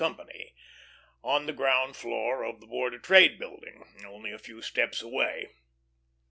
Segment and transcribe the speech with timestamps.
[1.23, 5.51] on the ground floor of the Board of Trade Building, only a few steps away.